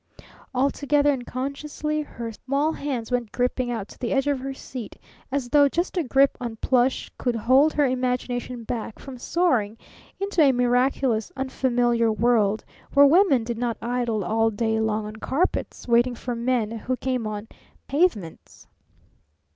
Altogether 0.55 1.11
unconsciously 1.11 2.01
her 2.01 2.31
small 2.31 2.71
hands 2.71 3.11
went 3.11 3.31
gripping 3.31 3.69
out 3.69 3.87
to 3.89 3.99
the 3.99 4.11
edge 4.11 4.25
of 4.25 4.39
her 4.39 4.51
seat, 4.51 4.95
as 5.31 5.49
though 5.49 5.69
just 5.69 5.95
a 5.95 6.01
grip 6.01 6.35
on 6.41 6.55
plush 6.55 7.11
could 7.19 7.35
hold 7.35 7.71
her 7.73 7.85
imagination 7.85 8.63
back 8.63 8.97
from 8.97 9.19
soaring 9.19 9.77
into 10.19 10.41
a 10.41 10.51
miraculous, 10.53 11.31
unfamiliar 11.37 12.11
world 12.11 12.65
where 12.95 13.05
women 13.05 13.43
did 13.43 13.59
not 13.59 13.77
idle 13.79 14.23
all 14.25 14.49
day 14.49 14.79
long 14.79 15.05
on 15.05 15.17
carpets 15.17 15.87
waiting 15.87 16.15
for 16.15 16.33
men 16.35 16.71
who 16.71 16.97
came 16.97 17.27
on 17.27 17.47
pavements. 17.87 18.65